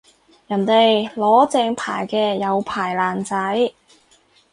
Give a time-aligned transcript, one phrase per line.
[0.47, 3.71] 人哋攞正牌嘅有牌爛仔